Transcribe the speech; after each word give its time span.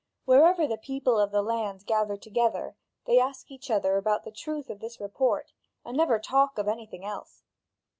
Wherever 0.25 0.65
the 0.65 0.79
people 0.79 1.19
of 1.19 1.29
the 1.29 1.43
land 1.43 1.85
gather 1.85 2.17
together, 2.17 2.75
they 3.05 3.19
ask 3.19 3.51
each 3.51 3.69
other 3.69 3.97
about 3.97 4.23
the 4.23 4.31
truth 4.31 4.67
of 4.71 4.79
this 4.79 4.99
report, 4.99 5.53
and 5.85 5.95
never 5.95 6.17
talk 6.17 6.57
of 6.57 6.67
anything 6.67 7.05
else. 7.05 7.43